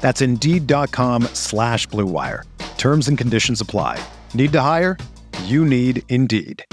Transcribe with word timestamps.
That's 0.00 0.22
Indeed.com 0.22 1.24
slash 1.34 1.86
BlueWire. 1.88 2.44
Terms 2.78 3.08
and 3.08 3.18
conditions 3.18 3.60
apply. 3.60 4.02
Need 4.34 4.52
to 4.52 4.60
hire? 4.62 4.96
You 5.44 5.64
need 5.64 6.02
Indeed. 6.08 6.64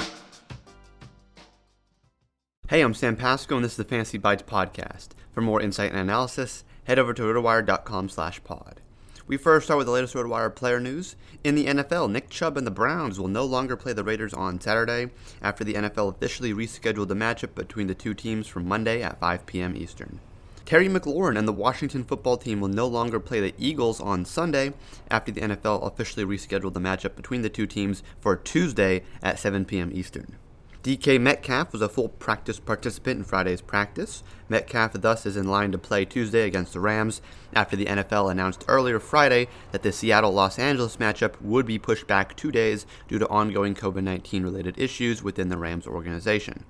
Hey, 2.70 2.82
I'm 2.82 2.94
Sam 2.94 3.16
Pasco, 3.16 3.56
and 3.56 3.64
this 3.64 3.74
is 3.74 3.78
the 3.78 3.86
Fantasy 3.86 4.18
Bites 4.18 4.44
podcast. 4.44 5.10
For 5.32 5.40
more 5.40 5.62
insight 5.62 5.92
and 5.92 6.00
analysis, 6.00 6.66
head 6.84 7.00
over 7.00 7.14
to 7.14 7.22
rotowire.com 7.22 8.10
slash 8.10 8.44
pod. 8.44 8.82
We 9.26 9.38
first 9.38 9.66
start 9.66 9.78
with 9.78 9.88
the 9.88 9.94
latest 9.94 10.14
RotoWire 10.16 10.56
player 10.56 10.80
news. 10.80 11.18
In 11.44 11.56
the 11.56 11.66
NFL, 11.66 12.10
Nick 12.10 12.30
Chubb 12.30 12.58
and 12.58 12.66
the 12.66 12.72
Browns 12.72 13.20
will 13.20 13.28
no 13.28 13.44
longer 13.44 13.76
play 13.76 13.92
the 13.94 14.04
Raiders 14.04 14.34
on 14.34 14.60
Saturday 14.60 15.12
after 15.42 15.66
the 15.66 15.74
NFL 15.74 16.16
officially 16.16 16.54
rescheduled 16.54 17.10
the 17.10 17.14
matchup 17.16 17.54
between 17.54 17.88
the 17.88 17.96
two 17.96 18.14
teams 18.14 18.48
for 18.48 18.62
Monday 18.62 19.02
at 19.02 19.20
5 19.20 19.46
p.m. 19.46 19.76
Eastern. 19.76 20.20
Terry 20.68 20.90
McLaurin 20.90 21.40
and 21.40 21.48
the 21.48 21.54
Washington 21.54 22.04
football 22.04 22.36
team 22.36 22.60
will 22.60 22.68
no 22.68 22.88
longer 22.88 23.22
play 23.22 23.40
the 23.40 23.54
Eagles 23.58 24.02
on 24.02 24.26
Sunday 24.26 24.74
after 25.10 25.32
the 25.32 25.40
NFL 25.40 25.88
officially 25.88 26.26
rescheduled 26.26 26.74
the 26.74 26.82
matchup 26.82 27.16
between 27.16 27.42
the 27.42 27.48
two 27.48 27.66
teams 27.66 28.04
for 28.20 28.36
Tuesday 28.36 29.04
at 29.24 29.40
7 29.40 29.64
p.m. 29.64 29.92
Eastern. 29.94 30.36
DK 30.84 31.22
Metcalf 31.22 31.72
was 31.72 31.82
a 31.82 31.88
full 31.88 32.10
practice 32.10 32.60
participant 32.60 33.20
in 33.20 33.24
Friday's 33.24 33.62
practice. 33.62 34.24
Metcalf 34.50 34.92
thus 34.92 35.26
is 35.26 35.38
in 35.38 35.48
line 35.48 35.72
to 35.72 35.78
play 35.78 36.04
Tuesday 36.04 36.46
against 36.46 36.74
the 36.74 36.82
Rams 36.82 37.22
after 37.54 37.78
the 37.78 37.86
NFL 37.86 38.30
announced 38.30 38.66
earlier 38.68 39.00
Friday 39.00 39.48
that 39.72 39.84
the 39.84 39.94
Seattle 39.94 40.34
Los 40.34 40.60
Angeles 40.60 40.98
matchup 40.98 41.42
would 41.42 41.66
be 41.66 41.80
pushed 41.80 42.08
back 42.08 42.36
two 42.36 42.52
days 42.52 42.86
due 43.08 43.20
to 43.20 43.30
ongoing 43.30 43.74
COVID 43.74 44.04
19 44.04 44.44
related 44.44 44.78
issues 44.78 45.24
within 45.24 45.48
the 45.48 45.58
Rams 45.58 45.88
organization. 45.88 46.66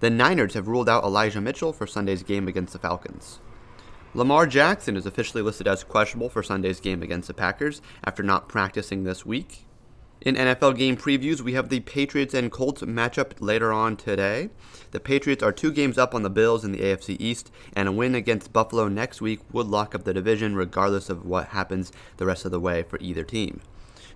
The 0.00 0.08
Niners 0.08 0.54
have 0.54 0.66
ruled 0.66 0.88
out 0.88 1.04
Elijah 1.04 1.42
Mitchell 1.42 1.74
for 1.74 1.86
Sunday's 1.86 2.22
game 2.22 2.48
against 2.48 2.72
the 2.72 2.78
Falcons. 2.78 3.38
Lamar 4.14 4.46
Jackson 4.46 4.96
is 4.96 5.04
officially 5.04 5.42
listed 5.42 5.68
as 5.68 5.84
questionable 5.84 6.30
for 6.30 6.42
Sunday's 6.42 6.80
game 6.80 7.02
against 7.02 7.28
the 7.28 7.34
Packers 7.34 7.82
after 8.02 8.22
not 8.22 8.48
practicing 8.48 9.04
this 9.04 9.26
week. 9.26 9.66
In 10.22 10.36
NFL 10.36 10.78
game 10.78 10.96
previews, 10.96 11.42
we 11.42 11.52
have 11.52 11.68
the 11.68 11.80
Patriots 11.80 12.32
and 12.32 12.50
Colts 12.50 12.80
matchup 12.80 13.32
later 13.40 13.74
on 13.74 13.96
today. 13.96 14.48
The 14.90 15.00
Patriots 15.00 15.42
are 15.42 15.52
two 15.52 15.70
games 15.70 15.98
up 15.98 16.14
on 16.14 16.22
the 16.22 16.30
Bills 16.30 16.64
in 16.64 16.72
the 16.72 16.80
AFC 16.80 17.16
East, 17.20 17.52
and 17.74 17.86
a 17.86 17.92
win 17.92 18.14
against 18.14 18.54
Buffalo 18.54 18.88
next 18.88 19.20
week 19.20 19.40
would 19.52 19.66
lock 19.66 19.94
up 19.94 20.04
the 20.04 20.14
division 20.14 20.56
regardless 20.56 21.10
of 21.10 21.26
what 21.26 21.48
happens 21.48 21.92
the 22.16 22.26
rest 22.26 22.46
of 22.46 22.50
the 22.50 22.60
way 22.60 22.82
for 22.82 22.98
either 23.00 23.22
team. 23.22 23.60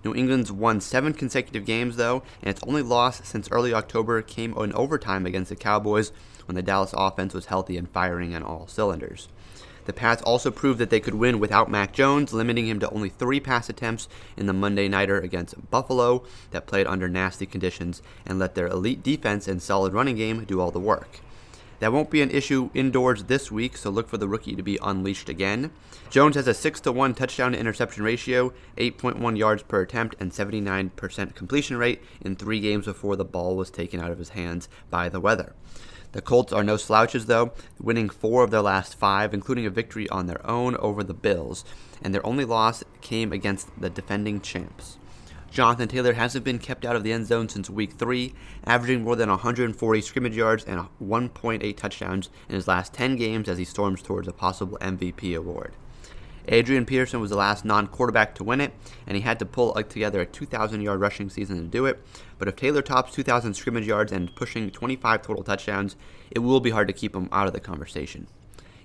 New 0.05 0.13
England's 0.13 0.51
won 0.51 0.79
seven 0.81 1.13
consecutive 1.13 1.65
games, 1.65 1.95
though, 1.95 2.21
and 2.43 2.51
its 2.51 2.61
only 2.67 2.83
loss 2.83 3.27
since 3.27 3.49
early 3.51 3.73
October 3.73 4.21
came 4.21 4.55
in 4.55 4.71
overtime 4.73 5.25
against 5.25 5.49
the 5.49 5.55
Cowboys 5.55 6.11
when 6.45 6.53
the 6.53 6.61
Dallas 6.61 6.93
offense 6.95 7.33
was 7.33 7.47
healthy 7.47 7.75
and 7.75 7.89
firing 7.89 8.35
on 8.35 8.43
all 8.43 8.67
cylinders. 8.67 9.29
The 9.85 9.93
Pats 9.93 10.21
also 10.21 10.51
proved 10.51 10.77
that 10.77 10.91
they 10.91 10.99
could 10.99 11.15
win 11.15 11.39
without 11.39 11.71
Mac 11.71 11.91
Jones, 11.91 12.33
limiting 12.33 12.67
him 12.67 12.79
to 12.81 12.89
only 12.91 13.09
three 13.09 13.39
pass 13.39 13.67
attempts 13.67 14.07
in 14.37 14.45
the 14.45 14.53
Monday 14.53 14.87
Nighter 14.87 15.19
against 15.19 15.71
Buffalo 15.71 16.23
that 16.51 16.67
played 16.67 16.85
under 16.85 17.09
nasty 17.09 17.47
conditions 17.47 18.03
and 18.27 18.37
let 18.37 18.53
their 18.53 18.67
elite 18.67 19.01
defense 19.01 19.47
and 19.47 19.59
solid 19.59 19.93
running 19.93 20.17
game 20.17 20.43
do 20.43 20.61
all 20.61 20.69
the 20.69 20.79
work. 20.79 21.21
That 21.79 21.91
won't 21.91 22.09
be 22.09 22.21
an 22.21 22.31
issue 22.31 22.69
indoors 22.73 23.25
this 23.25 23.51
week, 23.51 23.75
so 23.75 23.89
look 23.89 24.07
for 24.07 24.17
the 24.17 24.27
rookie 24.27 24.55
to 24.55 24.63
be 24.63 24.79
unleashed 24.81 25.27
again. 25.27 25.71
Jones 26.09 26.35
has 26.35 26.47
a 26.47 26.53
6 26.53 26.79
to 26.81 26.91
1 26.91 27.13
touchdown 27.15 27.51
to 27.51 27.59
interception 27.59 28.03
ratio, 28.03 28.53
8.1 28.77 29.37
yards 29.37 29.63
per 29.63 29.81
attempt, 29.81 30.15
and 30.19 30.31
79% 30.31 31.35
completion 31.35 31.77
rate 31.77 32.01
in 32.21 32.35
three 32.35 32.61
games 32.61 32.85
before 32.85 33.15
the 33.15 33.25
ball 33.25 33.57
was 33.57 33.69
taken 33.69 33.99
out 33.99 34.11
of 34.11 34.19
his 34.19 34.29
hands 34.29 34.69
by 34.89 35.09
the 35.09 35.19
weather. 35.19 35.53
The 36.13 36.21
Colts 36.21 36.53
are 36.53 36.63
no 36.63 36.77
slouches, 36.77 37.25
though, 37.25 37.51
winning 37.77 38.07
four 38.07 38.45
of 38.45 38.51
their 38.51 38.61
last 38.61 38.95
five, 38.95 39.33
including 39.33 39.65
a 39.65 39.69
victory 39.69 40.07
on 40.07 40.27
their 40.27 40.45
own 40.49 40.77
over 40.77 41.03
the 41.03 41.13
Bills, 41.13 41.65
and 42.01 42.13
their 42.13 42.25
only 42.25 42.45
loss 42.45 42.85
came 43.01 43.33
against 43.33 43.67
the 43.77 43.89
defending 43.89 44.39
champs. 44.39 44.97
Jonathan 45.51 45.87
Taylor 45.87 46.13
hasn't 46.13 46.43
been 46.43 46.59
kept 46.59 46.85
out 46.85 46.95
of 46.95 47.03
the 47.03 47.13
end 47.13 47.27
zone 47.27 47.47
since 47.47 47.69
week 47.69 47.93
three, 47.93 48.33
averaging 48.65 49.03
more 49.03 49.15
than 49.15 49.29
140 49.29 50.01
scrimmage 50.01 50.35
yards 50.35 50.65
and 50.65 50.87
1.8 51.01 51.77
touchdowns 51.77 52.29
in 52.49 52.55
his 52.55 52.67
last 52.67 52.93
10 52.93 53.15
games 53.15 53.47
as 53.47 53.57
he 53.57 53.65
storms 53.65 54.01
towards 54.01 54.27
a 54.27 54.33
possible 54.33 54.77
MVP 54.81 55.37
award. 55.37 55.73
Adrian 56.47 56.85
Peterson 56.85 57.19
was 57.19 57.31
the 57.31 57.37
last 57.37 57.65
non 57.65 57.87
quarterback 57.87 58.35
to 58.35 58.43
win 58.43 58.61
it, 58.61 58.73
and 59.07 59.15
he 59.15 59.21
had 59.21 59.39
to 59.39 59.45
pull 59.45 59.73
together 59.73 60.21
a 60.21 60.25
2,000 60.25 60.81
yard 60.81 60.99
rushing 60.99 61.29
season 61.29 61.57
to 61.57 61.63
do 61.63 61.85
it. 61.85 62.03
But 62.37 62.47
if 62.47 62.55
Taylor 62.55 62.81
tops 62.81 63.13
2,000 63.13 63.53
scrimmage 63.53 63.87
yards 63.87 64.11
and 64.11 64.35
pushing 64.35 64.69
25 64.69 65.21
total 65.21 65.43
touchdowns, 65.43 65.95
it 66.29 66.39
will 66.39 66.59
be 66.59 66.69
hard 66.71 66.87
to 66.87 66.93
keep 66.93 67.15
him 67.15 67.29
out 67.31 67.47
of 67.47 67.53
the 67.53 67.59
conversation. 67.59 68.27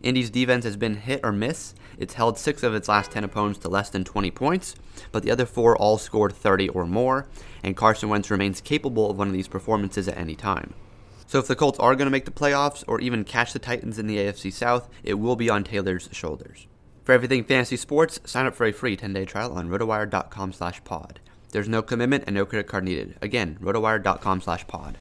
Indy's 0.02 0.30
defense 0.30 0.64
has 0.64 0.76
been 0.76 0.96
hit 0.96 1.20
or 1.22 1.32
miss. 1.32 1.74
It's 1.98 2.14
held 2.14 2.38
six 2.38 2.62
of 2.62 2.74
its 2.74 2.88
last 2.88 3.10
10 3.10 3.24
opponents 3.24 3.58
to 3.60 3.68
less 3.68 3.90
than 3.90 4.04
20 4.04 4.30
points, 4.30 4.74
but 5.12 5.22
the 5.22 5.30
other 5.30 5.46
four 5.46 5.76
all 5.76 5.98
scored 5.98 6.32
30 6.32 6.70
or 6.70 6.86
more, 6.86 7.26
and 7.62 7.76
Carson 7.76 8.08
Wentz 8.08 8.30
remains 8.30 8.60
capable 8.60 9.10
of 9.10 9.18
one 9.18 9.28
of 9.28 9.34
these 9.34 9.48
performances 9.48 10.08
at 10.08 10.16
any 10.16 10.34
time. 10.34 10.74
So 11.26 11.38
if 11.38 11.46
the 11.46 11.54
Colts 11.54 11.78
are 11.78 11.94
going 11.94 12.06
to 12.06 12.10
make 12.10 12.24
the 12.24 12.30
playoffs 12.30 12.82
or 12.88 13.00
even 13.00 13.24
catch 13.24 13.52
the 13.52 13.58
Titans 13.58 13.98
in 13.98 14.06
the 14.06 14.16
AFC 14.16 14.52
South, 14.52 14.88
it 15.04 15.14
will 15.14 15.36
be 15.36 15.48
on 15.48 15.62
Taylor's 15.62 16.08
shoulders. 16.10 16.66
For 17.04 17.12
everything 17.12 17.44
fantasy 17.44 17.76
sports, 17.76 18.20
sign 18.24 18.46
up 18.46 18.54
for 18.54 18.66
a 18.66 18.72
free 18.72 18.96
10-day 18.96 19.26
trial 19.26 19.52
on 19.52 19.68
rotowire.com 19.68 20.52
slash 20.52 20.82
pod. 20.84 21.20
There's 21.52 21.68
no 21.68 21.82
commitment 21.82 22.24
and 22.26 22.34
no 22.34 22.46
credit 22.46 22.66
card 22.66 22.84
needed. 22.84 23.16
Again, 23.22 23.58
rotowire.com 23.60 24.40
slash 24.40 24.66
pod. 24.66 24.98